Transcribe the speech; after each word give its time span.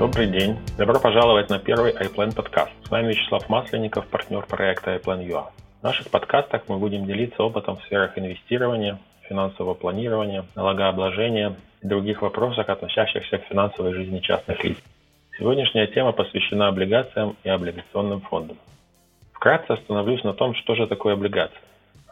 Добрый 0.00 0.28
день. 0.28 0.56
Добро 0.78 0.98
пожаловать 0.98 1.50
на 1.50 1.58
первый 1.58 1.92
iPlan 1.92 2.34
подкаст. 2.34 2.72
С 2.86 2.90
вами 2.90 3.08
Вячеслав 3.08 3.46
Масленников, 3.50 4.06
партнер 4.06 4.46
проекта 4.46 4.94
iPlan.ua. 4.94 5.48
В 5.80 5.82
наших 5.82 6.08
подкастах 6.08 6.62
мы 6.68 6.78
будем 6.78 7.04
делиться 7.04 7.42
опытом 7.42 7.76
в 7.76 7.82
сферах 7.82 8.16
инвестирования, 8.16 8.98
финансового 9.28 9.74
планирования, 9.74 10.46
налогообложения 10.56 11.54
и 11.82 11.86
других 11.86 12.22
вопросах, 12.22 12.70
относящихся 12.70 13.36
к 13.36 13.44
финансовой 13.44 13.92
жизни 13.92 14.20
частных 14.20 14.64
лиц. 14.64 14.78
Сегодняшняя 15.38 15.86
тема 15.86 16.12
посвящена 16.12 16.68
облигациям 16.68 17.36
и 17.44 17.50
облигационным 17.50 18.22
фондам. 18.22 18.56
Вкратце 19.34 19.72
остановлюсь 19.72 20.24
на 20.24 20.32
том, 20.32 20.54
что 20.54 20.76
же 20.76 20.86
такое 20.86 21.12
облигация. 21.12 21.60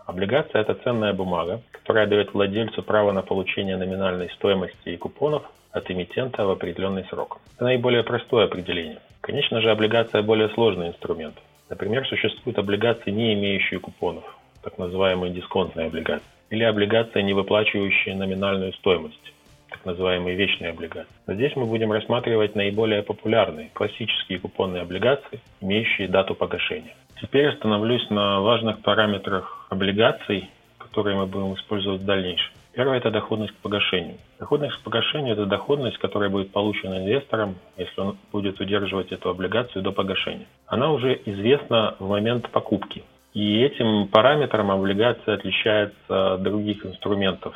Облигация– 0.08 0.60
это 0.62 0.72
ценная 0.72 1.12
бумага, 1.12 1.60
которая 1.70 2.06
дает 2.06 2.32
владельцу 2.32 2.82
право 2.82 3.12
на 3.12 3.20
получение 3.20 3.76
номинальной 3.76 4.30
стоимости 4.30 4.88
и 4.88 4.96
купонов 4.96 5.42
от 5.70 5.90
эмитента 5.90 6.46
в 6.46 6.50
определенный 6.50 7.04
срок. 7.10 7.42
Это 7.54 7.64
наиболее 7.64 8.02
простое 8.02 8.46
определение. 8.46 9.00
Конечно 9.20 9.60
же, 9.60 9.70
облигация 9.70 10.22
более 10.22 10.48
сложный 10.54 10.88
инструмент. 10.88 11.34
Например, 11.68 12.08
существуют 12.08 12.58
облигации, 12.58 13.10
не 13.10 13.34
имеющие 13.34 13.80
купонов, 13.80 14.24
так 14.62 14.78
называемые 14.78 15.30
дисконтные 15.30 15.88
облигации, 15.88 16.24
или 16.48 16.64
облигации, 16.64 17.20
не 17.20 17.34
выплачивающие 17.34 18.14
номинальную 18.14 18.72
стоимость, 18.72 19.34
так 19.68 19.84
называемые 19.84 20.36
вечные 20.36 20.70
облигации. 20.70 21.12
Но 21.26 21.34
здесь 21.34 21.54
мы 21.54 21.66
будем 21.66 21.92
рассматривать 21.92 22.54
наиболее 22.54 23.02
популярные 23.02 23.68
классические 23.74 24.38
купонные 24.38 24.84
облигации, 24.84 25.40
имеющие 25.60 26.08
дату 26.08 26.34
погашения. 26.34 26.94
Теперь 27.20 27.48
остановлюсь 27.48 28.08
на 28.10 28.40
важных 28.40 28.80
параметрах 28.82 29.66
облигаций, 29.70 30.48
которые 30.78 31.16
мы 31.16 31.26
будем 31.26 31.54
использовать 31.54 32.00
в 32.00 32.04
дальнейшем. 32.04 32.52
Первое– 32.72 32.96
это 32.98 33.10
доходность 33.10 33.52
к 33.54 33.56
погашению. 33.56 34.18
Доходность 34.38 34.76
к 34.76 34.82
погашению– 34.82 35.32
это 35.34 35.46
доходность, 35.46 35.98
которая 35.98 36.30
будет 36.30 36.52
получена 36.52 36.98
инвестором, 36.98 37.56
если 37.76 38.00
он 38.00 38.16
будет 38.30 38.60
удерживать 38.60 39.10
эту 39.10 39.30
облигацию 39.30 39.82
до 39.82 39.90
погашения. 39.90 40.46
Она 40.66 40.92
уже 40.92 41.20
известна 41.26 41.96
в 41.98 42.08
момент 42.08 42.48
покупки. 42.50 43.02
И 43.34 43.62
этим 43.62 44.06
параметром 44.06 44.70
облигация 44.70 45.34
отличается 45.34 46.34
от 46.34 46.42
других 46.42 46.86
инструментов, 46.86 47.52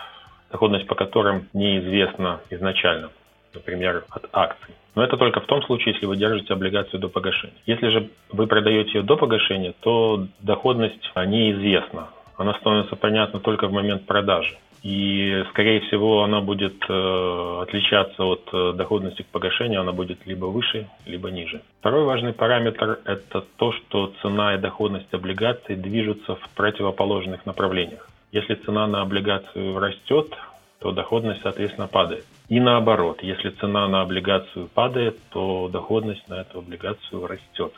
доходность 0.50 0.88
по 0.88 0.96
которым 0.96 1.48
неизвестна 1.52 2.40
изначально, 2.50 3.10
например, 3.54 4.04
от 4.10 4.28
акций. 4.32 4.74
Но 4.94 5.02
это 5.02 5.16
только 5.16 5.40
в 5.40 5.46
том 5.46 5.62
случае, 5.62 5.94
если 5.94 6.06
вы 6.06 6.16
держите 6.16 6.52
облигацию 6.52 7.00
до 7.00 7.08
погашения. 7.08 7.56
Если 7.66 7.88
же 7.88 8.10
вы 8.30 8.46
продаете 8.46 8.98
ее 8.98 9.02
до 9.02 9.16
погашения, 9.16 9.74
то 9.80 10.26
доходность 10.40 11.10
неизвестна. 11.16 12.08
Она 12.36 12.54
становится 12.54 12.96
понятна 12.96 13.40
только 13.40 13.68
в 13.68 13.72
момент 13.72 14.06
продажи 14.06 14.56
и, 14.82 15.44
скорее 15.50 15.80
всего, 15.82 16.24
она 16.24 16.40
будет 16.40 16.74
э, 16.88 17.58
отличаться 17.62 18.24
от 18.24 18.48
э, 18.52 18.72
доходности 18.74 19.22
к 19.22 19.26
погашению, 19.26 19.80
она 19.80 19.92
будет 19.92 20.26
либо 20.26 20.46
выше, 20.46 20.88
либо 21.06 21.30
ниже. 21.30 21.62
Второй 21.78 22.04
важный 22.04 22.32
параметр– 22.32 22.98
это 23.04 23.44
то, 23.56 23.72
что 23.72 24.12
цена 24.22 24.54
и 24.54 24.58
доходность 24.58 25.12
облигаций 25.14 25.76
движутся 25.76 26.34
в 26.34 26.48
противоположных 26.56 27.46
направлениях. 27.46 28.08
Если 28.32 28.54
цена 28.54 28.88
на 28.88 29.02
облигацию 29.02 29.78
растет, 29.78 30.34
то 30.80 30.90
доходность, 30.90 31.42
соответственно, 31.42 31.86
падает. 31.86 32.24
И 32.52 32.60
наоборот, 32.60 33.22
если 33.22 33.48
цена 33.48 33.88
на 33.88 34.02
облигацию 34.02 34.68
падает, 34.74 35.16
то 35.30 35.70
доходность 35.72 36.28
на 36.28 36.42
эту 36.42 36.58
облигацию 36.58 37.26
растет. 37.26 37.72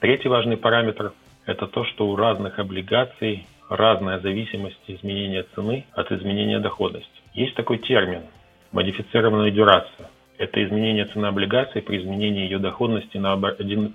Третий 0.00 0.28
важный 0.28 0.56
параметр– 0.56 1.12
это 1.44 1.66
то, 1.66 1.84
что 1.84 2.08
у 2.08 2.16
разных 2.16 2.58
облигаций 2.58 3.46
разная 3.68 4.20
зависимость 4.20 4.80
изменения 4.86 5.44
цены 5.54 5.84
от 5.92 6.10
изменения 6.10 6.58
доходности. 6.58 7.20
Есть 7.34 7.54
такой 7.54 7.76
термин– 7.76 8.22
модифицированная 8.72 9.50
дюрация. 9.50 10.08
Это 10.38 10.64
изменение 10.64 11.04
цены 11.04 11.26
облигации 11.26 11.80
при 11.80 11.98
изменении 11.98 12.44
ее 12.44 12.58
доходности 12.58 13.18
на 13.18 13.34
1%. 13.34 13.92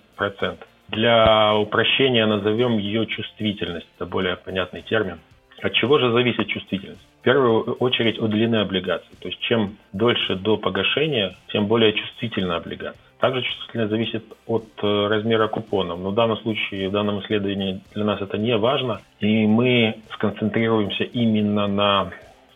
Для 0.89 1.55
упрощения 1.55 2.27
назовем 2.27 2.77
ее 2.77 3.07
чувствительность. 3.07 3.87
Это 3.95 4.05
более 4.05 4.35
понятный 4.35 4.83
термин. 4.83 5.21
От 5.61 5.73
чего 5.73 5.99
же 5.99 6.11
зависит 6.11 6.47
чувствительность? 6.47 7.01
В 7.21 7.23
первую 7.23 7.73
очередь 7.75 8.19
от 8.19 8.29
длины 8.29 8.57
облигации. 8.57 9.15
То 9.19 9.27
есть 9.27 9.39
чем 9.41 9.77
дольше 9.93 10.35
до 10.35 10.57
погашения, 10.57 11.35
тем 11.51 11.67
более 11.67 11.93
чувствительна 11.93 12.55
облигация. 12.57 13.01
Также 13.19 13.41
чувствительность 13.41 13.91
зависит 13.91 14.23
от 14.47 14.65
э, 14.81 15.07
размера 15.07 15.47
купонов. 15.47 15.99
Но 15.99 16.11
в 16.11 16.15
данном 16.15 16.37
случае, 16.37 16.87
в 16.87 16.91
данном 16.93 17.19
исследовании 17.21 17.81
для 17.93 18.05
нас 18.05 18.21
это 18.21 18.37
не 18.37 18.55
важно. 18.55 19.01
И 19.19 19.45
мы 19.45 19.95
сконцентрируемся 20.13 21.03
именно 21.03 21.67
на 21.67 22.11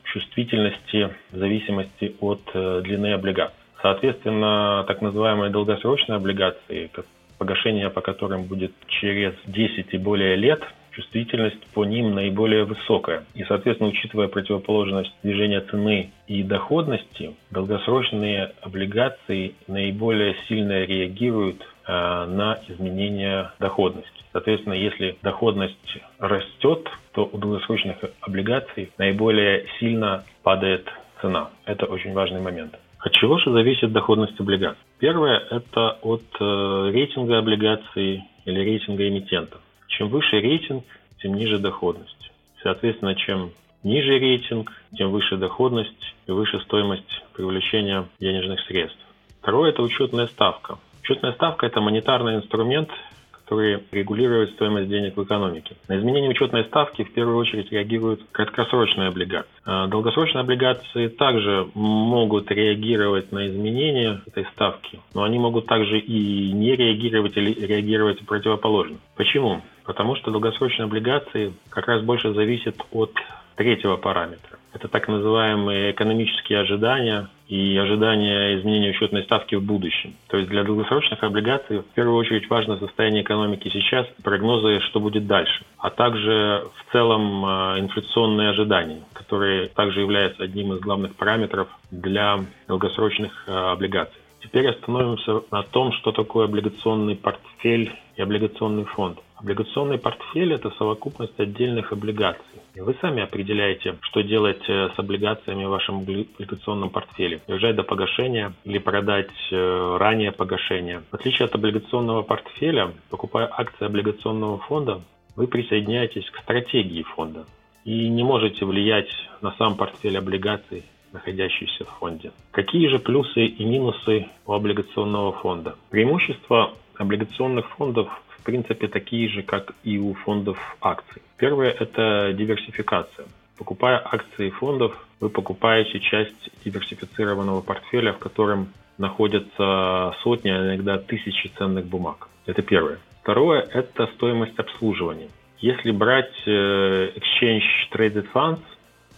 чувствительности 0.05 1.09
в 1.31 1.37
зависимости 1.37 2.15
от 2.21 2.41
э, 2.53 2.81
длины 2.83 3.13
облигаций. 3.13 3.57
Соответственно, 3.81 4.85
так 4.87 5.01
называемые 5.01 5.51
долгосрочные 5.51 6.15
облигации, 6.15 6.89
погашение 7.37 7.89
по 7.89 7.99
которым 7.99 8.43
будет 8.43 8.71
через 8.87 9.33
10 9.45 9.93
и 9.93 9.97
более 9.97 10.37
лет, 10.37 10.61
чувствительность 10.93 11.65
по 11.73 11.85
ним 11.85 12.13
наиболее 12.13 12.65
высокая. 12.65 13.23
И, 13.33 13.43
соответственно, 13.43 13.89
учитывая 13.89 14.27
противоположность 14.27 15.13
движения 15.23 15.61
цены 15.61 16.11
и 16.27 16.43
доходности, 16.43 17.35
долгосрочные 17.51 18.53
облигации 18.61 19.55
наиболее 19.67 20.35
сильно 20.47 20.83
реагируют 20.83 21.61
э, 21.61 21.91
на 21.91 22.59
изменения 22.67 23.51
доходности. 23.59 24.23
Соответственно, 24.31 24.73
если 24.73 25.17
доходность 25.21 25.97
растет, 26.19 26.87
то 27.13 27.29
у 27.31 27.37
долгосрочных 27.37 27.97
облигаций 28.21 28.91
наиболее 28.97 29.65
сильно 29.79 30.23
падает 30.41 30.87
цена. 31.21 31.49
Это 31.65 31.85
очень 31.85 32.13
важный 32.13 32.41
момент. 32.41 32.77
От 32.99 33.11
чего 33.11 33.37
же 33.37 33.51
зависит 33.51 33.91
доходность 33.91 34.39
облигаций? 34.39 34.81
Первое– 34.97 35.37
это 35.51 35.97
от 36.01 36.23
э, 36.39 36.91
рейтинга 36.93 37.39
облигаций 37.39 38.23
или 38.45 38.59
рейтинга 38.59 39.07
эмитентов. 39.07 39.59
Чем 39.97 40.09
выше 40.09 40.39
рейтинг, 40.39 40.83
тем 41.21 41.35
ниже 41.35 41.59
доходность. 41.59 42.31
Соответственно, 42.61 43.15
чем 43.15 43.51
ниже 43.83 44.17
рейтинг, 44.17 44.71
тем 44.97 45.11
выше 45.11 45.37
доходность 45.37 46.15
и 46.27 46.31
выше 46.31 46.59
стоимость 46.61 47.23
привлечения 47.33 48.07
денежных 48.19 48.59
средств. 48.61 48.99
Второе– 49.41 49.69
это 49.71 49.83
учетная 49.83 50.27
ставка. 50.27 50.79
Учетная 51.03 51.33
ставка– 51.33 51.65
это 51.67 51.81
монетарный 51.81 52.35
инструмент, 52.35 52.89
который 53.31 53.83
регулирует 53.91 54.51
стоимость 54.51 54.89
денег 54.89 55.17
в 55.17 55.23
экономике. 55.23 55.75
На 55.87 55.99
изменение 55.99 56.29
учетной 56.31 56.63
ставки 56.63 57.03
в 57.03 57.13
первую 57.13 57.37
очередь 57.37 57.71
реагируют 57.71 58.21
краткосрочные 58.31 59.09
облигации. 59.09 59.51
А 59.65 59.87
долгосрочные 59.87 60.41
облигации 60.41 61.07
также 61.09 61.67
могут 61.75 62.49
реагировать 62.49 63.31
на 63.31 63.47
изменения 63.47 64.21
этой 64.25 64.45
ставки, 64.53 65.01
но 65.13 65.23
они 65.23 65.37
могут 65.37 65.65
также 65.67 65.99
и 65.99 66.51
не 66.51 66.75
реагировать 66.75 67.37
или 67.37 67.53
реагировать 67.53 68.25
противоположно. 68.25 68.97
Почему? 69.15 69.61
Потому 69.85 70.16
что 70.16 70.31
долгосрочные 70.31 70.85
облигации 70.85 71.53
как 71.69 71.88
раз 71.88 72.01
больше 72.01 72.33
зависят 72.33 72.75
от 72.91 73.11
третьего 73.55 73.97
параметра. 73.97 74.57
Это 74.73 74.88
так 74.88 75.07
называемые 75.07 75.91
экономические 75.91 76.59
ожидания 76.59 77.29
и 77.47 77.77
ожидания 77.77 78.59
изменения 78.59 78.89
учетной 78.89 79.23
ставки 79.23 79.53
в 79.53 79.63
будущем. 79.63 80.16
То 80.27 80.38
есть 80.38 80.49
для 80.49 80.63
долгосрочных 80.63 81.23
облигаций 81.23 81.79
в 81.79 81.94
первую 81.94 82.17
очередь 82.17 82.49
важно 82.49 82.77
состояние 82.77 83.21
экономики 83.21 83.69
сейчас, 83.71 84.07
прогнозы, 84.23 84.79
что 84.89 84.99
будет 84.99 85.27
дальше, 85.27 85.63
а 85.77 85.91
также 85.91 86.63
в 86.75 86.91
целом 86.91 87.45
э, 87.45 87.79
инфляционные 87.81 88.50
ожидания, 88.50 89.03
которые 89.13 89.67
также 89.67 90.00
являются 90.00 90.44
одним 90.44 90.73
из 90.73 90.79
главных 90.79 91.15
параметров 91.15 91.67
для 91.91 92.39
долгосрочных 92.67 93.44
э, 93.45 93.51
облигаций. 93.51 94.19
Теперь 94.41 94.67
остановимся 94.67 95.41
на 95.51 95.61
том, 95.63 95.94
что 95.94 96.11
такое 96.11 96.45
облигационный 96.45 97.15
портфель 97.15 97.94
и 98.15 98.21
облигационный 98.21 98.85
фонд. 98.85 99.19
Облигационный 99.43 99.97
портфель– 99.97 100.53
это 100.55 100.71
совокупность 100.77 101.37
отдельных 101.37 101.91
облигаций. 101.91 102.61
И 102.75 102.79
вы 102.79 102.95
сами 103.01 103.21
определяете, 103.21 103.97
что 103.99 104.21
делать 104.21 104.63
э, 104.69 104.89
с 104.95 104.97
облигациями 104.97 105.65
в 105.65 105.69
вашем 105.69 105.97
облигационном 105.97 106.89
портфеле. 106.89 107.41
Держать 107.45 107.75
до 107.75 107.83
погашения 107.83 108.53
или 108.63 108.77
продать 108.77 109.27
э, 109.51 109.97
ранее 110.00 110.31
погашения. 110.31 111.03
В 111.12 111.15
отличие 111.15 111.47
от 111.47 111.56
облигационного 111.56 112.21
портфеля, 112.21 112.94
покупая 113.09 113.50
акции 113.51 113.85
облигационного 113.85 114.59
фонда, 114.59 115.01
вы 115.35 115.47
присоединяетесь 115.47 116.29
к 116.29 116.39
стратегии 116.39 117.03
фонда 117.03 117.45
и 117.83 118.07
не 118.07 118.23
можете 118.23 118.63
влиять 118.63 119.12
на 119.41 119.51
сам 119.57 119.75
портфель 119.75 120.18
облигаций 120.18 120.85
находящийся 121.12 121.83
в 121.83 121.89
фонде. 122.00 122.31
Какие 122.51 122.88
же 122.88 122.97
плюсы 122.97 123.45
и 123.47 123.65
минусы 123.65 124.27
у 124.45 124.53
облигационного 124.53 125.33
фонда? 125.33 125.75
Преимущества 125.89 126.71
облигационных 126.97 127.69
фондов 127.71 128.07
в 128.44 128.45
принципе 128.45 128.90
такие 128.90 129.30
же, 129.30 129.42
как 129.42 129.74
и 129.86 129.98
у 129.98 130.13
фондов 130.13 130.57
акций. 130.81 131.22
Первое– 131.38 131.69
это 131.80 132.34
диверсификация. 132.34 133.25
Покупая 133.57 134.01
акции 134.04 134.50
фондов, 134.50 134.92
вы 135.22 135.30
покупаете 135.30 136.01
часть 136.01 136.51
диверсифицированного 136.66 137.62
портфеля, 137.62 138.12
в 138.12 138.18
котором 138.18 138.68
находятся 138.98 140.13
сотни, 140.24 140.50
а 140.50 140.66
иногда 140.66 140.98
тысячи 140.98 141.48
ценных 141.57 141.86
бумаг. 141.86 142.28
Это 142.45 142.62
первое. 142.62 143.00
Второе– 143.22 143.62
это 143.74 144.07
стоимость 144.16 144.60
обслуживания. 144.60 145.30
Если 145.60 145.92
брать 145.92 146.34
э, 146.45 147.12
Exchange 147.16 147.63
Traded 147.94 148.28
Funds, 148.34 148.60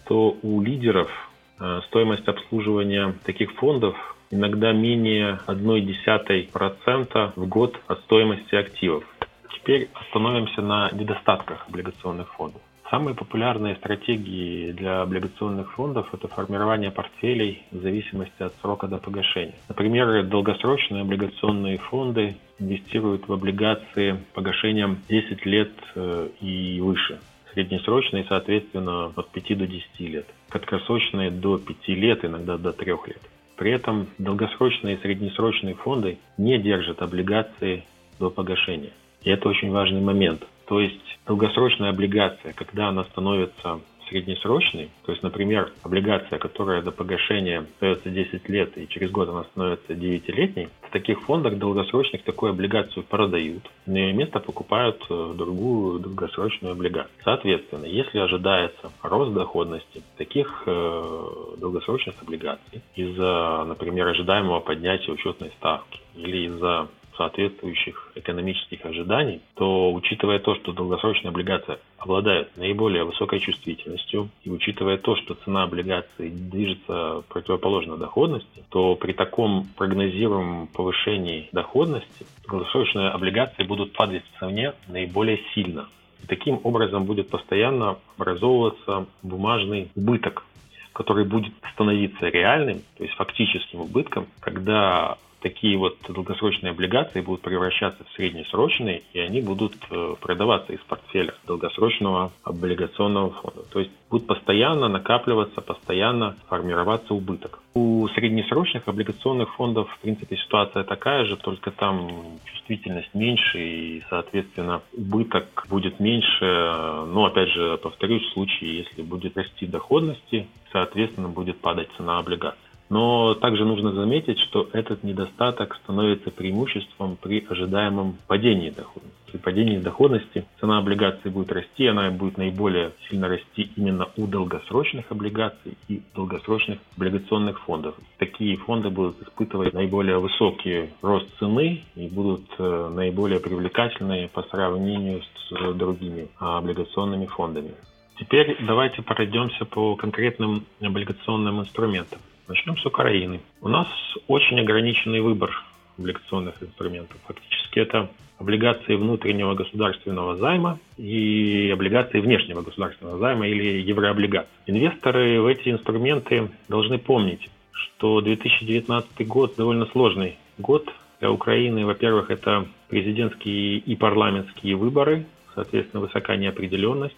то 0.06 0.36
у 0.42 0.62
лидеров 0.62 1.10
э, 1.58 1.80
стоимость 1.88 2.28
обслуживания 2.28 3.12
таких 3.24 3.50
фондов 3.54 3.96
иногда 4.30 4.72
менее 4.72 5.40
0,1% 5.46 7.32
в 7.36 7.48
год 7.48 7.76
от 7.86 8.00
стоимости 8.00 8.54
активов. 8.54 9.04
Теперь 9.54 9.88
остановимся 9.94 10.62
на 10.62 10.90
недостатках 10.92 11.66
облигационных 11.68 12.32
фондов. 12.34 12.62
Самые 12.90 13.16
популярные 13.16 13.74
стратегии 13.76 14.70
для 14.70 15.02
облигационных 15.02 15.72
фондов– 15.72 16.08
это 16.14 16.28
формирование 16.28 16.92
портфелей 16.92 17.64
в 17.72 17.78
зависимости 17.78 18.40
от 18.42 18.54
срока 18.60 18.86
до 18.86 18.98
погашения. 18.98 19.56
Например, 19.68 20.22
долгосрочные 20.22 21.02
облигационные 21.02 21.78
фонды 21.78 22.36
инвестируют 22.60 23.26
в 23.26 23.32
облигации 23.32 24.22
погашением 24.34 24.98
10 25.08 25.44
лет 25.46 25.72
э, 25.96 26.28
и 26.40 26.80
выше. 26.80 27.18
Среднесрочные, 27.54 28.24
соответственно, 28.28 29.06
от 29.16 29.30
5 29.30 29.58
до 29.58 29.66
10 29.66 30.00
лет. 30.00 30.26
Краткосрочные 30.48 31.32
до 31.32 31.58
5 31.58 31.88
лет, 31.88 32.24
иногда 32.24 32.56
до 32.56 32.72
3 32.72 32.92
лет. 33.06 33.20
При 33.56 33.72
этом 33.72 34.06
долгосрочные 34.18 34.96
и 34.96 35.00
среднесрочные 35.00 35.74
фонды 35.74 36.18
не 36.38 36.58
держат 36.58 37.02
облигации 37.02 37.84
до 38.20 38.30
погашения. 38.30 38.92
И 39.26 39.30
это 39.30 39.48
очень 39.48 39.72
важный 39.72 40.00
момент. 40.00 40.46
То 40.66 40.80
есть 40.80 41.18
долгосрочная 41.26 41.90
облигация, 41.90 42.52
когда 42.52 42.88
она 42.88 43.02
становится 43.04 43.80
среднесрочной, 44.08 44.88
то 45.04 45.10
есть, 45.10 45.24
например, 45.24 45.72
облигация, 45.82 46.38
которая 46.38 46.80
до 46.80 46.92
погашения 46.92 47.66
остается 47.74 48.08
10 48.08 48.48
лет 48.48 48.78
и 48.78 48.86
через 48.86 49.10
год 49.10 49.28
она 49.28 49.42
становится 49.42 49.94
9-летней, 49.94 50.68
в 50.82 50.92
таких 50.92 51.22
фондах 51.22 51.58
долгосрочных 51.58 52.22
такую 52.22 52.52
облигацию 52.52 53.02
продают, 53.02 53.68
на 53.84 53.96
ее 53.96 54.12
место 54.12 54.38
покупают 54.38 55.04
э, 55.10 55.34
другую 55.36 55.98
долгосрочную 55.98 56.72
облигацию. 56.72 57.12
Соответственно, 57.24 57.86
если 57.86 58.20
ожидается 58.20 58.92
рост 59.02 59.32
доходности 59.32 60.04
таких 60.16 60.62
э, 60.66 61.26
долгосрочных 61.58 62.14
облигаций 62.22 62.80
из-за, 62.94 63.64
например, 63.66 64.06
ожидаемого 64.06 64.60
поднятия 64.60 65.10
учетной 65.10 65.50
ставки 65.58 65.98
или 66.14 66.46
из-за 66.46 66.86
соответствующих 67.16 68.12
экономических 68.14 68.84
ожиданий, 68.84 69.40
то 69.54 69.92
учитывая 69.92 70.38
то, 70.38 70.54
что 70.56 70.72
долгосрочные 70.72 71.30
облигации 71.30 71.78
обладают 71.98 72.56
наиболее 72.56 73.04
высокой 73.04 73.40
чувствительностью, 73.40 74.28
и 74.44 74.50
учитывая 74.50 74.98
то, 74.98 75.16
что 75.16 75.34
цена 75.34 75.64
облигаций 75.64 76.30
движется 76.30 77.22
противоположно 77.28 77.96
доходности, 77.96 78.64
то 78.70 78.94
при 78.96 79.12
таком 79.12 79.66
прогнозируемом 79.76 80.68
повышении 80.68 81.48
доходности 81.52 82.26
долгосрочные 82.48 83.08
облигации 83.08 83.64
будут 83.64 83.92
падать 83.92 84.22
в 84.24 84.38
цене 84.38 84.74
наиболее 84.88 85.40
сильно. 85.54 85.88
И 86.22 86.26
таким 86.26 86.60
образом 86.62 87.04
будет 87.04 87.28
постоянно 87.28 87.98
образовываться 88.16 89.06
бумажный 89.22 89.90
убыток, 89.94 90.44
который 90.92 91.24
будет 91.24 91.52
становиться 91.74 92.28
реальным, 92.28 92.80
то 92.96 93.04
есть 93.04 93.14
фактическим 93.16 93.80
убытком, 93.80 94.26
когда 94.40 95.18
такие 95.40 95.76
вот 95.76 95.96
долгосрочные 96.08 96.70
облигации 96.70 97.20
будут 97.20 97.42
превращаться 97.42 98.04
в 98.04 98.16
среднесрочные, 98.16 99.02
и 99.12 99.20
они 99.20 99.40
будут 99.40 99.74
э, 99.90 100.14
продаваться 100.20 100.72
из 100.72 100.80
портфеля 100.80 101.34
долгосрочного 101.46 102.32
облигационного 102.44 103.30
фонда. 103.30 103.62
То 103.70 103.80
есть 103.80 103.90
будет 104.10 104.26
постоянно 104.26 104.88
накапливаться, 104.88 105.60
постоянно 105.60 106.36
формироваться 106.48 107.14
убыток. 107.14 107.60
У 107.74 108.08
среднесрочных 108.08 108.88
облигационных 108.88 109.54
фондов, 109.54 109.90
в 109.90 109.98
принципе, 110.00 110.36
ситуация 110.36 110.84
такая 110.84 111.24
же, 111.26 111.36
только 111.36 111.70
там 111.70 112.38
чувствительность 112.44 113.14
меньше, 113.14 113.58
и, 113.58 114.02
соответственно, 114.08 114.82
убыток 114.92 115.66
будет 115.68 116.00
меньше. 116.00 116.44
Но, 116.44 117.26
опять 117.26 117.50
же, 117.50 117.76
повторюсь, 117.78 118.22
в 118.22 118.32
случае, 118.32 118.78
если 118.78 119.02
будет 119.02 119.36
расти 119.36 119.66
доходности, 119.66 120.46
соответственно, 120.72 121.28
будет 121.28 121.60
падать 121.60 121.88
цена 121.96 122.18
облигаций. 122.18 122.65
Но 122.88 123.34
также 123.34 123.64
нужно 123.64 123.92
заметить, 123.92 124.38
что 124.38 124.68
этот 124.72 125.02
недостаток 125.02 125.76
становится 125.82 126.30
преимуществом 126.30 127.16
при 127.20 127.44
ожидаемом 127.48 128.16
падении 128.26 128.70
доходности. 128.70 129.16
При 129.26 129.38
падении 129.38 129.78
доходности 129.78 130.46
цена 130.60 130.78
облигаций 130.78 131.30
будет 131.30 131.50
расти, 131.50 131.86
она 131.86 132.10
будет 132.10 132.38
наиболее 132.38 132.92
сильно 133.08 133.28
расти 133.28 133.70
именно 133.76 134.08
у 134.16 134.26
долгосрочных 134.26 135.10
облигаций 135.10 135.76
и 135.88 136.00
долгосрочных 136.14 136.78
облигационных 136.96 137.60
фондов. 137.60 137.96
Такие 138.18 138.56
фонды 138.56 138.88
будут 138.88 139.20
испытывать 139.20 139.74
наиболее 139.74 140.18
высокий 140.18 140.90
рост 141.02 141.26
цены 141.38 141.82
и 141.96 142.06
будут 142.06 142.42
э, 142.58 142.90
наиболее 142.94 143.40
привлекательны 143.40 144.30
по 144.32 144.42
сравнению 144.44 145.22
с 145.22 145.74
другими 145.74 146.28
облигационными 146.38 147.26
фондами. 147.26 147.72
Теперь 148.18 148.56
давайте 148.64 149.02
пройдемся 149.02 149.64
по 149.64 149.96
конкретным 149.96 150.64
облигационным 150.80 151.60
инструментам. 151.60 152.20
Начнем 152.48 152.76
с 152.76 152.86
Украины. 152.86 153.40
У 153.60 153.68
нас 153.68 153.88
очень 154.28 154.60
ограниченный 154.60 155.20
выбор 155.20 155.50
облигационных 155.98 156.62
инструментов. 156.62 157.16
Фактически 157.26 157.80
это 157.80 158.08
облигации 158.38 158.94
внутреннего 158.94 159.54
государственного 159.54 160.36
займа 160.36 160.78
и 160.96 161.70
облигации 161.72 162.20
внешнего 162.20 162.62
государственного 162.62 163.18
займа 163.18 163.48
или 163.48 163.80
еврооблигации. 163.80 164.48
Инвесторы 164.66 165.40
в 165.40 165.46
эти 165.46 165.70
инструменты 165.70 166.48
должны 166.68 166.98
помнить, 166.98 167.50
что 167.72 168.20
2019 168.20 169.26
год 169.26 169.56
довольно 169.56 169.86
сложный 169.86 170.36
год 170.56 170.88
для 171.18 171.32
Украины. 171.32 171.84
Во-первых, 171.84 172.30
это 172.30 172.66
президентские 172.88 173.78
и 173.78 173.96
парламентские 173.96 174.76
выборы, 174.76 175.26
соответственно, 175.56 176.02
высокая 176.02 176.36
неопределенность. 176.36 177.16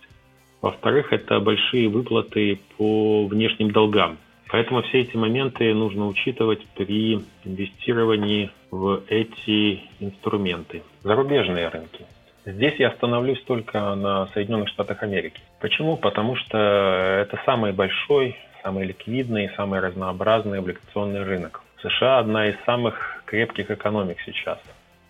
Во-вторых, 0.62 1.12
это 1.12 1.38
большие 1.38 1.88
выплаты 1.88 2.60
по 2.78 3.26
внешним 3.26 3.72
долгам. 3.72 4.16
Поэтому 4.50 4.82
все 4.82 5.02
эти 5.02 5.16
моменты 5.16 5.74
нужно 5.74 6.06
учитывать 6.06 6.66
при 6.74 7.24
инвестировании 7.44 8.50
в 8.70 9.02
эти 9.08 9.82
инструменты. 10.00 10.82
Зарубежные 11.02 11.68
рынки. 11.68 12.06
Здесь 12.46 12.76
я 12.78 12.88
остановлюсь 12.88 13.42
только 13.42 13.94
на 13.94 14.26
Соединенных 14.28 14.70
Штатах 14.70 15.02
Америки. 15.02 15.40
Почему? 15.60 15.98
Потому 15.98 16.34
что 16.36 16.56
это 16.56 17.38
самый 17.44 17.72
большой, 17.72 18.36
самый 18.62 18.86
ликвидный, 18.86 19.50
самый 19.54 19.80
разнообразный 19.80 20.60
облигационный 20.60 21.24
рынок. 21.24 21.62
США 21.82 22.18
одна 22.18 22.48
из 22.48 22.56
самых 22.64 23.22
крепких 23.26 23.70
экономик 23.70 24.18
сейчас. 24.24 24.58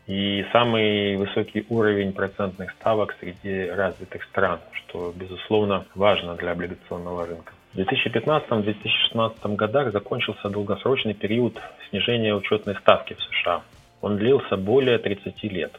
И 0.08 0.44
самый 0.52 1.16
высокий 1.16 1.64
уровень 1.68 2.12
процентных 2.12 2.72
ставок 2.72 3.14
среди 3.20 3.68
развитых 3.68 4.24
стран, 4.24 4.58
что, 4.72 5.12
безусловно, 5.14 5.84
важно 5.94 6.34
для 6.34 6.52
облигационного 6.52 7.26
рынка. 7.26 7.52
В 7.74 7.78
2015-2016 7.78 9.56
годах 9.56 9.92
закончился 9.92 10.48
долгосрочный 10.48 11.14
период 11.14 11.58
снижения 11.90 12.34
учетной 12.34 12.74
ставки 12.76 13.14
в 13.14 13.20
США. 13.20 13.62
Он 14.00 14.16
длился 14.16 14.56
более 14.56 14.98
30 14.98 15.42
лет 15.44 15.72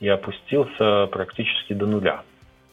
и 0.00 0.08
опустился 0.08 1.06
практически 1.06 1.72
до 1.72 1.86
нуля. 1.86 2.22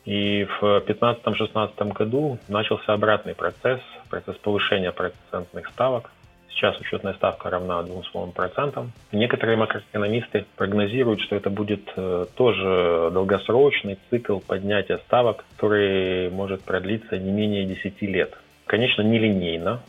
И 0.05 0.45
в 0.59 0.63
2015-2016 0.63 1.93
году 1.93 2.39
начался 2.47 2.93
обратный 2.93 3.35
процесс, 3.35 3.79
процесс 4.09 4.35
повышения 4.37 4.91
процентных 4.91 5.69
ставок. 5.69 6.11
Сейчас 6.49 6.77
учетная 6.79 7.13
ставка 7.13 7.49
равна 7.49 7.81
2,5%. 7.81 8.87
Некоторые 9.11 9.57
макроэкономисты 9.57 10.45
прогнозируют, 10.55 11.21
что 11.21 11.35
это 11.35 11.49
будет 11.49 11.91
э, 11.95 12.25
тоже 12.35 13.09
долгосрочный 13.11 13.97
цикл 14.09 14.39
поднятия 14.39 14.99
ставок, 14.99 15.45
который 15.55 16.29
может 16.29 16.63
продлиться 16.63 17.17
не 17.17 17.31
менее 17.31 17.65
10 17.65 18.01
лет 18.03 18.37
конечно, 18.73 19.03
нелинейно, 19.03 19.81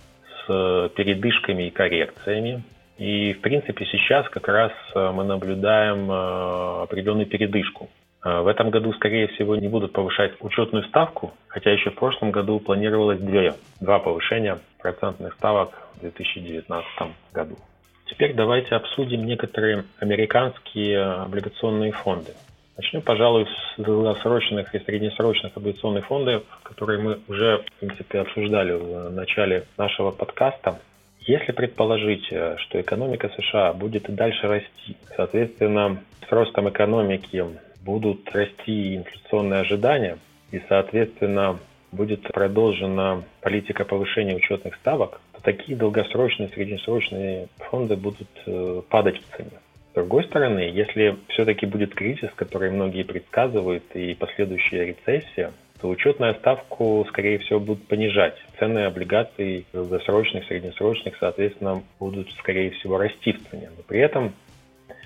с 0.47 0.91
передышками 0.95 1.69
и 1.69 1.71
коррекциями. 1.71 2.63
И, 2.99 3.33
в 3.33 3.41
принципе, 3.41 3.87
сейчас 3.87 4.29
как 4.29 4.47
раз 4.47 4.73
э, 4.95 5.11
мы 5.11 5.25
наблюдаем 5.25 6.11
э, 6.11 6.83
определенную 6.83 7.25
передышку. 7.25 7.89
Э, 8.23 8.43
в 8.43 8.47
этом 8.47 8.69
году, 8.69 8.93
скорее 8.93 9.29
всего, 9.29 9.57
не 9.57 9.69
будут 9.69 9.95
повышать 9.95 10.33
учетную 10.41 10.85
ставку, 10.85 11.33
хотя 11.49 11.71
еще 11.71 11.93
в 11.93 11.95
прошлом 11.95 12.31
году 12.31 12.61
планировалось 12.61 13.21
две, 13.21 13.55
два 13.81 14.01
повышения 14.01 14.59
процентных 14.83 15.33
ставок 15.33 15.71
в 15.95 16.01
2019 16.01 16.87
году. 17.33 17.57
Теперь 18.05 18.35
давайте 18.35 18.75
обсудим 18.75 19.25
некоторые 19.25 19.85
американские 19.99 21.01
облигационные 21.01 21.93
фонды. 21.93 22.35
Начнем, 22.77 23.03
пожалуй, 23.03 23.47
с 23.47 23.81
долгосрочных 23.81 24.75
и 24.75 24.81
среднесрочных 24.81 25.57
облигационных 25.57 26.07
фондов, 26.07 26.43
которые 26.65 27.01
мы 27.01 27.21
уже, 27.29 27.59
в 27.59 27.79
принципе, 27.79 28.21
обсуждали 28.21 28.73
в 28.73 29.11
начале 29.11 29.65
нашего 29.79 30.11
подкаста. 30.11 30.81
Если 31.21 31.53
предположить, 31.53 32.27
э, 32.33 32.57
что 32.59 32.81
экономика 32.81 33.31
США 33.37 33.73
будет 33.73 34.09
и 34.09 34.13
дальше 34.13 34.49
расти, 34.49 34.97
соответственно, 35.17 36.03
с 36.29 36.33
ростом 36.33 36.69
экономики 36.69 37.45
будут 37.85 38.29
расти 38.35 38.97
инфляционные 38.97 39.61
ожидания, 39.61 40.19
и, 40.51 40.61
соответственно, 40.69 41.59
будет 41.93 42.23
продолжена 42.23 43.23
политика 43.41 43.85
повышения 43.85 44.35
учетных 44.35 44.75
ставок, 44.75 45.21
то 45.33 45.43
такие 45.43 45.79
долгосрочные, 45.79 46.49
среднесрочные 46.49 47.47
фонды 47.59 47.95
будут 47.97 48.29
э, 48.47 48.83
падать 48.89 49.21
в 49.21 49.37
цене. 49.37 49.61
С 49.95 49.97
другой 49.97 50.25
стороны, 50.25 50.59
если 50.59 51.17
все-таки 51.29 51.67
будет 51.67 51.95
кризис, 51.95 52.29
который 52.35 52.69
многие 52.73 53.05
предсказывают, 53.05 53.85
и 53.95 54.15
последующая 54.15 54.87
рецессия, 54.87 55.53
то 55.81 55.89
учетную 55.89 56.35
ставку, 56.35 57.07
скорее 57.09 57.39
всего, 57.39 57.61
будут 57.61 57.87
понижать. 57.87 58.35
Цены 58.59 58.87
облигаций 58.87 59.67
долгосрочных, 59.73 60.47
среднесрочных, 60.47 61.15
соответственно, 61.21 61.85
будут, 62.01 62.29
скорее 62.33 62.73
всего, 62.73 62.99
расти 62.99 63.35
в 63.35 63.49
цене. 63.49 63.71
Но 63.77 63.85
при 63.87 64.01
этом 64.01 64.33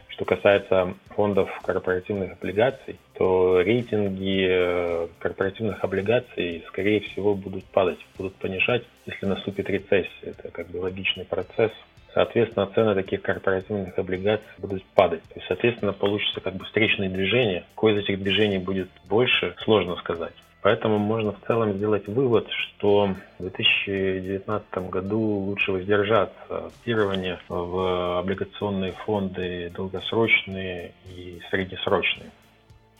что 0.08 0.24
касается 0.24 0.94
фондов 1.10 1.50
корпоративных 1.62 2.32
облигаций, 2.32 2.98
то 3.12 3.60
рейтинги 3.60 4.48
э, 4.48 5.08
корпоративных 5.18 5.84
облигаций, 5.84 6.64
скорее 6.66 7.00
всего, 7.00 7.34
будут 7.34 7.64
падать, 7.66 7.98
будут 8.16 8.34
понижать, 8.36 8.84
если 9.04 9.26
наступит 9.26 9.68
рецессия. 9.68 10.08
Это 10.22 10.50
как 10.50 10.68
бы 10.70 10.78
логичный 10.78 11.26
процесс. 11.26 11.72
Соответственно, 12.18 12.66
цены 12.74 12.96
таких 12.96 13.22
корпоративных 13.22 13.96
облигаций 13.96 14.44
будут 14.58 14.82
падать. 14.96 15.22
Есть, 15.36 15.46
соответственно, 15.46 15.92
получится 15.92 16.40
как 16.40 16.54
бы 16.54 16.64
встречные 16.64 17.08
движения. 17.08 17.62
Какое 17.76 17.94
из 17.94 17.98
этих 18.02 18.20
движений 18.20 18.58
будет 18.58 18.88
больше, 19.08 19.54
сложно 19.58 19.94
сказать. 19.94 20.32
Поэтому 20.60 20.98
можно 20.98 21.30
в 21.30 21.40
целом 21.46 21.74
сделать 21.74 22.08
вывод, 22.08 22.48
что 22.50 23.14
в 23.38 23.42
2019 23.42 24.90
году 24.90 25.20
лучше 25.20 25.70
воздержаться 25.70 26.34
от 26.48 26.72
инвестирования 26.72 27.38
в 27.48 28.18
облигационные 28.18 28.94
фонды 29.06 29.70
долгосрочные 29.72 30.94
и 31.14 31.40
среднесрочные. 31.50 32.32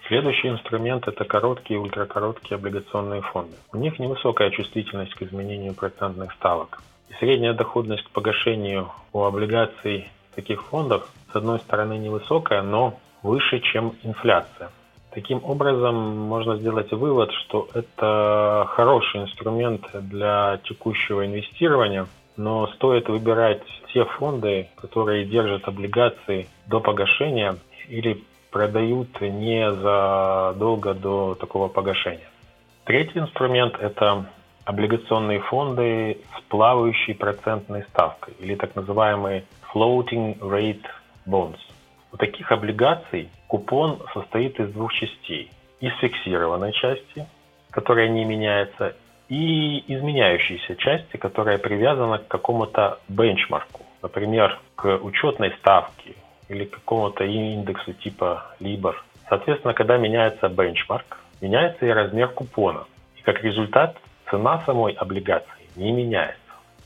Следующий 0.07 0.47
инструмент– 0.47 1.09
это 1.09 1.25
короткие 1.25 1.81
и 1.81 1.83
ультракороткие 1.83 2.55
облигационные 2.55 3.23
фонды. 3.23 3.57
У 3.73 3.79
них 3.79 3.99
невысокая 3.99 4.51
чувствительность 4.51 5.15
к 5.15 5.23
изменению 5.23 5.75
процентных 5.75 6.33
ставок. 6.35 6.81
Средняя 7.19 7.55
доходность 7.55 8.05
к 8.05 8.11
погашению 8.11 8.91
у 9.12 9.23
облигаций 9.23 10.11
таких 10.35 10.62
фондов, 10.65 11.09
с 11.33 11.37
одной 11.37 11.59
стороны, 11.61 11.99
невысокая, 11.99 12.62
но 12.62 12.95
выше, 13.23 13.61
чем 13.61 13.95
инфляция. 14.03 14.71
Таким 15.11 15.43
образом, 15.43 15.95
можно 15.95 16.57
сделать 16.57 16.93
вывод, 16.93 17.33
что 17.33 17.69
это 17.75 18.67
хороший 18.71 19.23
инструмент 19.23 19.83
для 19.93 20.61
текущего 20.65 21.27
инвестирования, 21.27 22.07
но 22.37 22.69
стоит 22.69 23.09
выбирать 23.09 23.62
те 23.93 24.05
фонды, 24.05 24.69
которые 24.77 25.25
держат 25.25 25.67
облигации 25.67 26.47
до 26.67 26.79
погашения 26.81 27.57
или 27.88 28.23
продают 28.50 29.21
не 29.21 29.73
задолго 29.73 30.95
до 30.95 31.35
такого 31.35 31.69
погашения. 31.69 32.29
Третий 32.85 33.19
инструмент– 33.19 33.75
это 33.81 34.27
облигационные 34.69 35.41
фонды 35.41 36.19
с 36.37 36.43
плавающей 36.51 37.15
процентной 37.15 37.85
ставкой 37.85 38.35
или 38.39 38.55
так 38.55 38.77
называемые 38.77 39.45
floating 39.73 40.39
rate 40.41 40.85
bonds. 41.27 41.59
У 42.13 42.19
таких 42.19 42.53
облигаций 42.53 43.31
купон 43.47 43.99
состоит 44.13 44.61
из 44.61 44.71
двух 44.73 44.93
частей. 44.93 45.51
Из 45.81 45.93
фиксированной 46.01 46.73
части, 46.73 47.27
которая 47.71 48.09
не 48.09 48.27
меняется, 48.27 48.95
и 49.31 49.85
изменяющейся 49.91 50.77
части, 50.77 51.17
которая 51.17 51.57
привязана 51.57 52.19
к 52.19 52.29
какому-то 52.29 52.99
бенчмарку, 53.09 53.87
например, 54.03 54.59
к 54.75 54.99
учетной 54.99 55.53
ставке 55.61 56.15
или 56.51 56.67
к 56.67 56.73
какому-то 56.73 57.25
индексу 57.25 57.95
типа 57.95 58.55
LIBOR. 58.61 58.97
Соответственно, 59.31 59.73
когда 59.73 59.97
меняется 59.97 60.51
бенчмарк, 60.51 61.21
меняется 61.41 61.87
и 61.87 61.91
размер 61.91 62.29
купона. 62.29 62.85
И 63.17 63.23
как 63.23 63.43
результат, 63.43 63.97
цена 64.30 64.62
самой 64.66 64.92
облигации 64.92 65.68
не 65.76 65.92
меняется. 65.92 66.38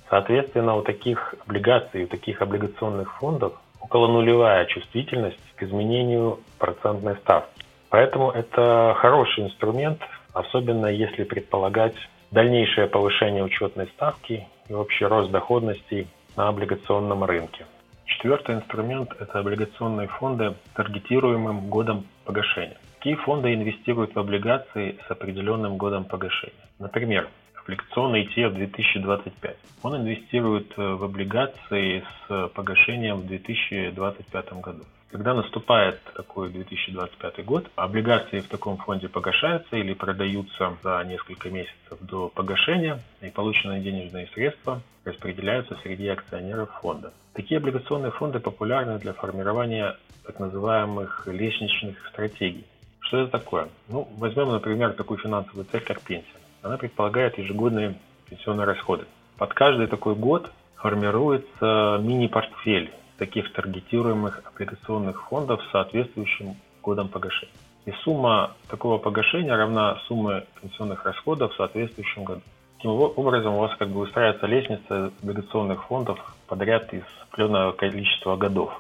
Соответственно, 0.08 0.76
у 0.76 0.82
таких 0.82 1.34
облигаций, 1.46 2.04
у 2.04 2.06
таких 2.06 2.42
облигационных 2.42 3.16
фондов 3.18 3.54
около 3.80 4.08
нулевая 4.08 4.66
чувствительность 4.66 5.38
к 5.56 5.62
изменению 5.62 6.40
процентной 6.58 7.16
ставки. 7.16 7.64
Поэтому 7.88 8.30
это 8.30 8.94
хороший 8.98 9.44
инструмент, 9.44 10.00
особенно 10.32 10.86
если 10.86 11.24
предполагать 11.24 11.96
дальнейшее 12.30 12.86
повышение 12.86 13.44
учетной 13.44 13.86
ставки 13.88 14.46
и 14.68 14.72
общий 14.72 15.04
рост 15.04 15.30
доходностей 15.30 16.08
на 16.36 16.48
облигационном 16.48 17.24
рынке. 17.24 17.66
Четвертый 18.06 18.56
инструмент– 18.56 19.10
это 19.20 19.38
облигационные 19.38 20.08
фонды 20.08 20.54
с 20.70 20.76
таргетируемым 20.76 21.68
годом 21.68 22.06
погашения. 22.24 22.78
Такие 23.02 23.16
фонды 23.16 23.52
инвестируют 23.52 24.14
в 24.14 24.18
облигации 24.20 24.96
с 25.08 25.10
определенным 25.10 25.76
годом 25.76 26.04
погашения. 26.04 26.54
Например, 26.78 27.28
облигационный 27.60 28.24
ETF 28.26 28.54
2025. 28.54 29.56
Он 29.82 29.96
инвестирует 29.96 30.72
э, 30.76 30.94
в 30.94 31.02
облигации 31.02 32.04
с 32.28 32.48
погашением 32.54 33.22
в 33.22 33.26
2025 33.26 34.52
году. 34.60 34.84
Когда 35.10 35.34
наступает 35.34 36.00
такой 36.14 36.50
2025 36.50 37.44
год, 37.44 37.68
облигации 37.74 38.38
в 38.38 38.46
таком 38.46 38.76
фонде 38.76 39.08
погашаются 39.08 39.76
или 39.76 39.94
продаются 39.94 40.76
за 40.84 41.02
несколько 41.02 41.50
месяцев 41.50 41.98
до 42.02 42.28
погашения, 42.28 43.00
и 43.20 43.30
полученные 43.30 43.80
денежные 43.80 44.28
средства 44.28 44.80
распределяются 45.04 45.74
среди 45.82 46.06
акционеров 46.06 46.70
фонда. 46.80 47.12
Такие 47.32 47.58
облигационные 47.58 48.12
фонды 48.12 48.38
популярны 48.38 49.00
для 49.00 49.12
формирования 49.12 49.96
так 50.24 50.38
называемых 50.38 51.26
лестничных 51.26 51.96
стратегий. 52.10 52.64
Что 53.12 53.18
это 53.18 53.32
такое? 53.32 53.68
Ну, 53.88 54.08
возьмем, 54.16 54.52
например, 54.52 54.94
такую 54.94 55.18
финансовую 55.18 55.66
цель, 55.66 55.82
как 55.82 56.00
пенсия 56.00 56.40
она 56.62 56.78
предполагает 56.78 57.36
ежегодные 57.36 57.98
пенсионные 58.30 58.64
расходы. 58.64 59.04
Под 59.36 59.52
каждый 59.52 59.86
такой 59.86 60.14
год 60.14 60.50
формируется 60.76 61.98
мини-портфель 62.00 62.90
таких 63.18 63.52
таргетируемых 63.52 64.40
облигационных 64.46 65.28
фондов 65.28 65.60
с 65.62 65.72
соответствующим 65.72 66.56
годом 66.80 67.08
погашения. 67.08 67.52
И 67.84 67.92
сумма 68.02 68.52
такого 68.70 68.96
погашения 68.96 69.54
равна 69.54 70.00
сумме 70.06 70.46
пенсионных 70.62 71.04
расходов 71.04 71.52
в 71.52 71.56
соответствующем 71.56 72.24
году. 72.24 72.40
Таким 72.78 72.92
образом, 72.92 73.56
у 73.56 73.58
вас 73.58 73.76
как 73.76 73.90
бы 73.90 74.00
устраивается 74.00 74.46
лестница 74.46 75.12
облигационных 75.22 75.84
фондов 75.84 76.18
подряд 76.46 76.94
из 76.94 77.02
определенного 77.28 77.72
количества 77.72 78.36
годов. 78.36 78.72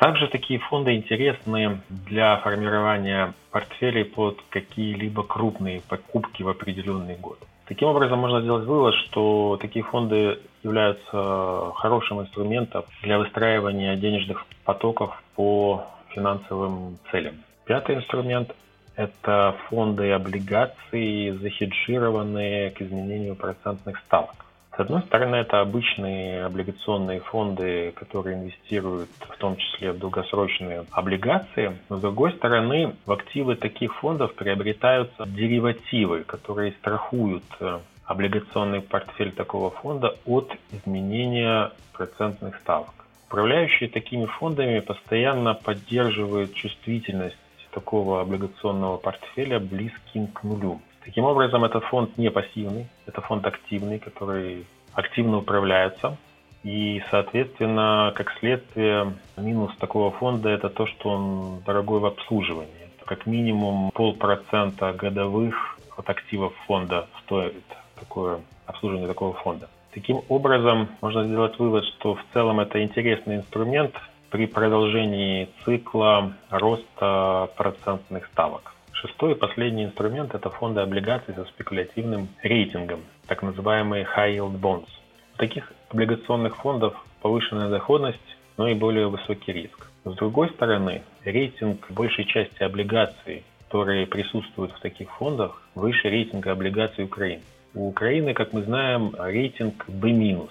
Также 0.00 0.28
такие 0.28 0.58
фонды 0.58 0.96
интересны 0.96 1.82
для 1.88 2.38
формирования 2.38 3.34
портфелей 3.50 4.06
под 4.06 4.40
какие-либо 4.48 5.22
крупные 5.22 5.82
покупки 5.82 6.42
в 6.42 6.48
определенный 6.48 7.16
год. 7.16 7.38
Таким 7.66 7.88
образом, 7.88 8.18
можно 8.18 8.40
сделать 8.40 8.64
вывод, 8.64 8.94
что 8.94 9.58
такие 9.60 9.84
фонды 9.84 10.38
являются 10.62 11.72
хорошим 11.74 12.22
инструментом 12.22 12.84
для 13.02 13.18
выстраивания 13.18 13.94
денежных 13.96 14.46
потоков 14.64 15.22
по 15.36 15.84
финансовым 16.14 16.96
целям. 17.10 17.34
Пятый 17.66 17.96
инструмент– 17.96 18.56
это 18.96 19.54
фонды 19.68 20.08
и 20.08 20.12
облигации, 20.12 21.32
захеджированные 21.32 22.70
к 22.70 22.80
изменению 22.80 23.36
процентных 23.36 23.98
ставок. 24.06 24.46
С 24.80 24.82
одной 24.82 25.02
стороны, 25.02 25.36
это 25.36 25.60
обычные 25.60 26.46
облигационные 26.46 27.20
фонды, 27.20 27.92
которые 27.94 28.38
инвестируют 28.38 29.10
в 29.20 29.36
том 29.36 29.56
числе 29.56 29.92
в 29.92 29.98
долгосрочные 29.98 30.86
облигации. 30.90 31.76
Но 31.90 31.98
с 31.98 32.00
другой 32.00 32.32
стороны, 32.32 32.94
в 33.04 33.12
активы 33.12 33.56
таких 33.56 33.94
фондов 33.96 34.32
приобретаются 34.32 35.26
деривативы, 35.26 36.24
которые 36.24 36.72
страхуют 36.72 37.44
э, 37.60 37.80
облигационный 38.06 38.80
портфель 38.80 39.32
такого 39.32 39.70
фонда 39.70 40.16
от 40.24 40.50
изменения 40.72 41.72
процентных 41.92 42.56
ставок. 42.60 42.94
Управляющие 43.28 43.90
такими 43.90 44.24
фондами 44.24 44.80
постоянно 44.80 45.52
поддерживают 45.52 46.54
чувствительность 46.54 47.36
такого 47.70 48.22
облигационного 48.22 48.96
портфеля 48.96 49.60
близким 49.60 50.28
к 50.28 50.42
нулю. 50.42 50.80
Таким 51.04 51.24
образом, 51.24 51.64
этот 51.64 51.84
фонд 51.84 52.18
не 52.18 52.30
пассивный, 52.30 52.86
это 53.06 53.20
фонд 53.20 53.46
активный, 53.46 53.98
который 53.98 54.66
активно 54.92 55.38
управляется. 55.38 56.16
И, 56.62 57.02
соответственно, 57.10 58.12
как 58.14 58.32
следствие, 58.38 59.14
минус 59.38 59.74
такого 59.76 60.10
фонда– 60.10 60.48
это 60.50 60.68
то, 60.68 60.86
что 60.86 61.08
он 61.08 61.62
дорогой 61.64 62.00
в 62.00 62.06
обслуживании. 62.06 62.90
Как 63.06 63.26
минимум 63.26 63.90
полпроцента 63.92 64.92
годовых 64.92 65.78
от 65.96 66.08
активов 66.10 66.52
фонда 66.66 67.06
стоит 67.22 67.64
такое 67.98 68.40
обслуживание 68.66 69.08
такого 69.08 69.32
фонда. 69.32 69.68
Таким 69.92 70.20
образом, 70.28 70.88
можно 71.00 71.24
сделать 71.24 71.58
вывод, 71.58 71.84
что 71.84 72.14
в 72.14 72.24
целом 72.32 72.60
это 72.60 72.82
интересный 72.82 73.36
инструмент 73.36 73.94
при 74.30 74.46
продолжении 74.46 75.48
цикла 75.64 76.32
роста 76.50 77.48
процентных 77.56 78.26
ставок. 78.26 78.74
Шестой 79.00 79.32
и 79.32 79.34
последний 79.34 79.84
инструмент– 79.84 80.34
это 80.34 80.50
фонды 80.50 80.82
облигаций 80.82 81.32
со 81.34 81.46
спекулятивным 81.46 82.28
рейтингом, 82.42 83.00
так 83.26 83.42
называемые 83.42 84.04
high 84.04 84.36
yield 84.36 84.60
bonds. 84.60 84.88
У 85.34 85.38
таких 85.38 85.72
облигационных 85.88 86.58
фондов 86.58 86.94
повышенная 87.22 87.70
доходность, 87.70 88.36
но 88.58 88.68
и 88.68 88.74
более 88.74 89.08
высокий 89.08 89.52
риск. 89.52 89.86
С 90.04 90.12
другой 90.16 90.50
стороны, 90.50 91.02
рейтинг 91.24 91.90
большей 91.90 92.26
части 92.26 92.62
облигаций, 92.62 93.42
которые 93.64 94.06
присутствуют 94.06 94.72
в 94.72 94.80
таких 94.80 95.10
фондах, 95.12 95.62
выше 95.74 96.10
рейтинга 96.10 96.52
облигаций 96.52 97.04
Украины. 97.04 97.42
У 97.72 97.88
Украины, 97.88 98.34
как 98.34 98.52
мы 98.52 98.64
знаем, 98.64 99.14
рейтинг 99.18 99.88
B-. 99.88 100.46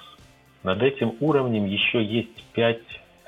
Над 0.64 0.82
этим 0.82 1.14
уровнем 1.20 1.66
еще 1.66 2.04
есть 2.04 2.44
5 2.54 2.80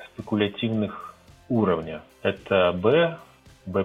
спекулятивных 0.08 1.14
уровня. 1.48 2.02
Это 2.24 2.72
B, 2.72 3.16
B+, 3.66 3.84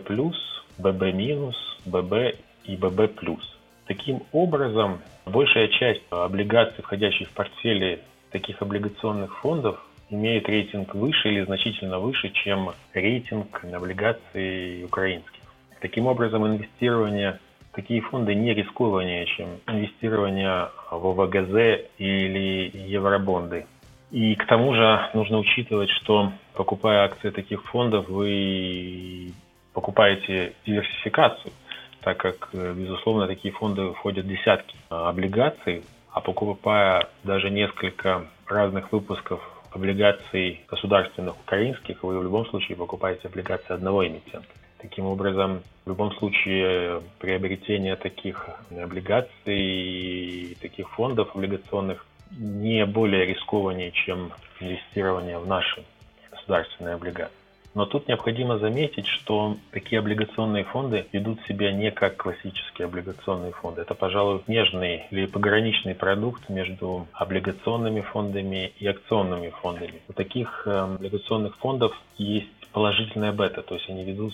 BB-, 0.79 1.53
BB 1.85 2.37
и 2.65 2.75
BB+. 2.75 3.39
Таким 3.87 4.23
образом, 4.31 4.99
большая 5.25 5.69
часть 5.69 6.03
облигаций, 6.09 6.83
входящих 6.83 7.29
в 7.29 7.31
портфели 7.31 8.01
таких 8.31 8.61
облигационных 8.61 9.37
фондов, 9.39 9.79
имеет 10.09 10.47
рейтинг 10.47 10.95
выше 10.95 11.29
или 11.29 11.43
значительно 11.43 11.99
выше, 11.99 12.29
чем 12.29 12.71
рейтинг 12.93 13.63
облигаций 13.63 14.83
украинских. 14.83 15.41
Таким 15.81 16.07
образом, 16.07 16.47
инвестирование 16.47 17.39
в 17.71 17.75
такие 17.75 18.01
фонды 18.01 18.33
не 18.35 18.53
рискованнее, 18.53 19.25
чем 19.25 19.47
инвестирование 19.67 20.69
в 20.91 21.07
ОВГЗ 21.07 21.85
или 21.97 22.71
евробонды. 22.73 23.65
И 24.11 24.35
к 24.35 24.45
тому 24.47 24.73
же 24.73 25.09
нужно 25.13 25.37
учитывать, 25.39 25.89
что 25.89 26.31
покупая 26.53 27.03
акции 27.03 27.29
таких 27.29 27.63
фондов, 27.65 28.07
вы 28.07 29.33
покупаете 29.77 30.53
диверсификацию, 30.65 31.53
так 32.01 32.17
как, 32.17 32.49
безусловно, 32.51 33.27
такие 33.27 33.53
фонды 33.53 33.91
входят 33.93 34.25
в 34.25 34.27
десятки 34.27 34.75
облигаций, 34.89 35.83
а 36.11 36.19
покупая 36.19 37.07
даже 37.23 37.51
несколько 37.51 38.25
разных 38.47 38.91
выпусков 38.91 39.39
облигаций 39.71 40.61
государственных 40.67 41.39
украинских, 41.39 42.01
вы 42.01 42.17
в 42.17 42.23
любом 42.23 42.47
случае 42.47 42.75
покупаете 42.75 43.27
облигации 43.27 43.71
одного 43.71 44.07
эмитента. 44.07 44.47
Таким 44.79 45.05
образом, 45.05 45.61
в 45.85 45.89
любом 45.89 46.11
случае 46.13 47.03
приобретение 47.19 47.95
таких 47.97 48.49
облигаций, 48.71 50.57
таких 50.59 50.89
фондов 50.89 51.35
облигационных 51.35 52.03
не 52.31 52.83
более 52.87 53.27
рискованнее, 53.27 53.91
чем 53.91 54.31
инвестирование 54.59 55.37
в 55.37 55.45
наши 55.45 55.83
государственные 56.31 56.95
облигации. 56.95 57.46
Но 57.73 57.85
тут 57.85 58.07
необходимо 58.07 58.57
заметить, 58.57 59.07
что 59.07 59.57
такие 59.71 59.99
облигационные 59.99 60.63
фонды 60.63 61.05
ведут 61.11 61.39
себя 61.47 61.71
не 61.71 61.91
как 61.91 62.17
классические 62.17 62.85
облигационные 62.85 63.51
фонды. 63.51 63.81
Это, 63.81 63.93
пожалуй, 63.93 64.41
нежный 64.47 65.05
или 65.11 65.25
пограничный 65.27 65.93
продукт 65.93 66.49
между 66.49 67.07
облигационными 67.13 68.01
фондами 68.01 68.73
и 68.79 68.87
акционными 68.87 69.49
фондами. 69.49 70.01
У 70.07 70.13
таких 70.13 70.63
эм, 70.65 70.95
облигационных 70.95 71.55
фондов 71.57 71.93
есть 72.17 72.47
положительная 72.71 73.31
бета, 73.31 73.61
то 73.61 73.75
есть 73.75 73.89
они 73.89 74.03
ведут 74.03 74.33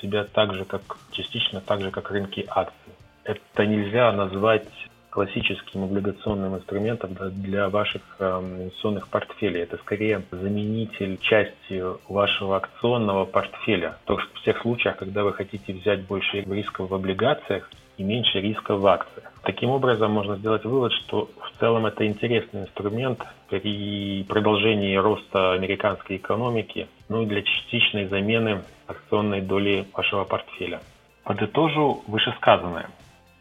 себя 0.00 0.24
так 0.24 0.54
же, 0.54 0.64
как 0.64 0.98
частично 1.10 1.60
так 1.60 1.82
же, 1.82 1.90
как 1.90 2.10
рынки 2.10 2.44
акций. 2.48 2.92
Это 3.24 3.66
нельзя 3.66 4.12
назвать 4.12 4.68
классическим 5.14 5.84
облигационным 5.84 6.56
инструментом 6.56 7.16
для 7.34 7.68
ваших 7.68 8.02
эм, 8.18 8.62
инвестиционных 8.62 9.06
портфелей. 9.06 9.62
Это 9.62 9.76
скорее 9.76 10.22
заменитель 10.32 11.18
части 11.18 11.84
вашего 12.08 12.56
акционного 12.56 13.24
портфеля. 13.24 13.96
То 14.06 14.18
есть 14.18 14.28
в 14.34 14.42
тех 14.42 14.60
случаях, 14.62 14.96
когда 14.96 15.22
вы 15.22 15.32
хотите 15.32 15.72
взять 15.72 16.00
больше 16.02 16.40
рисков 16.40 16.90
в 16.90 16.94
облигациях 16.94 17.70
и 17.96 18.02
меньше 18.02 18.40
риска 18.40 18.74
в 18.74 18.84
акциях. 18.88 19.32
Таким 19.44 19.70
образом, 19.70 20.10
можно 20.10 20.34
сделать 20.36 20.64
вывод, 20.64 20.92
что 20.92 21.30
в 21.40 21.60
целом 21.60 21.86
это 21.86 22.04
интересный 22.04 22.62
инструмент 22.62 23.22
при 23.48 24.24
продолжении 24.24 24.96
роста 24.96 25.52
американской 25.52 26.16
экономики, 26.16 26.88
ну 27.08 27.22
и 27.22 27.26
для 27.26 27.42
частичной 27.42 28.06
замены 28.06 28.62
акционной 28.88 29.42
доли 29.42 29.86
вашего 29.94 30.24
портфеля. 30.24 30.80
Подытожу 31.22 32.02
вышесказанное. 32.08 32.90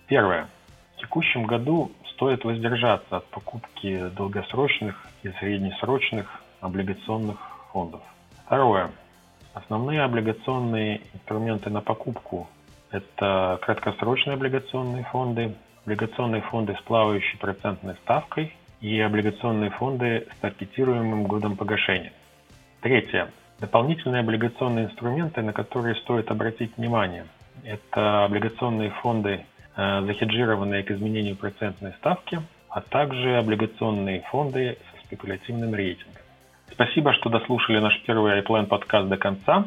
Первое 0.08 0.48
текущем 1.03 1.43
году 1.43 1.91
стоит 2.13 2.43
воздержаться 2.45 3.17
от 3.17 3.25
покупки 3.25 4.10
долгосрочных 4.15 5.05
и 5.24 5.29
среднесрочных 5.39 6.41
облигационных 6.62 7.38
фондов. 7.72 8.01
Второе. 8.45 8.89
Основные 9.53 10.01
облигационные 10.01 11.01
инструменты 11.13 11.69
на 11.69 11.81
покупку– 11.81 12.48
это 12.91 13.60
краткосрочные 13.62 14.36
облигационные 14.36 15.03
фонды, 15.03 15.55
облигационные 15.83 16.41
фонды 16.41 16.75
с 16.79 16.81
плавающей 16.81 17.38
процентной 17.38 17.95
ставкой 17.95 18.55
и 18.81 19.00
облигационные 19.00 19.69
фонды 19.72 20.27
с 20.31 20.38
таргетируемым 20.41 21.25
годом 21.25 21.55
погашения. 21.57 22.13
Третье. 22.81 23.29
Дополнительные 23.60 24.22
облигационные 24.22 24.86
инструменты, 24.86 25.41
на 25.41 25.53
которые 25.53 25.95
стоит 25.95 26.31
обратить 26.31 26.75
внимание, 26.77 27.25
это 27.63 28.25
облигационные 28.25 28.89
фонды 28.89 29.46
захеджированные 29.75 30.83
к 30.83 30.92
изменению 30.92 31.36
процентной 31.36 31.94
ставки, 31.94 32.40
а 32.70 32.81
также 32.81 33.38
облигационные 33.38 34.22
фонды 34.31 34.77
со 34.92 35.05
спекулятивным 35.05 35.74
рейтингом. 35.74 36.22
Спасибо, 36.72 37.14
что 37.14 37.29
дослушали 37.29 37.79
наш 37.79 38.00
первый 38.01 38.40
iPlan 38.42 38.66
подкаст 38.66 39.07
до 39.07 39.18
конца. 39.18 39.66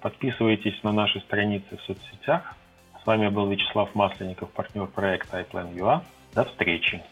Подписывайтесь 0.00 0.82
на 0.82 0.92
наши 0.92 1.20
страницы 1.20 1.76
в 1.76 1.82
соцсетях. 1.82 2.54
С 3.02 3.06
вами 3.06 3.28
был 3.28 3.46
Вячеслав 3.48 3.94
Масленников, 3.94 4.50
партнер 4.50 4.86
проекта 4.86 5.40
iPlan.ua. 5.40 6.02
До 6.34 6.44
встречи! 6.44 7.02